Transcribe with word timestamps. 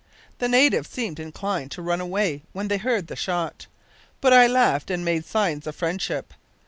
The 0.39 0.47
natives 0.49 0.89
seemed 0.89 1.19
inclined 1.19 1.69
to 1.73 1.81
run 1.83 2.01
away 2.01 2.41
when 2.53 2.69
they 2.69 2.77
heard 2.79 3.05
the 3.05 3.15
shot, 3.15 3.67
but 4.19 4.33
I 4.33 4.47
laughed 4.47 4.89
and 4.89 5.05
made 5.05 5.25
signs 5.25 5.67
of 5.67 5.75
friendship. 5.75 6.33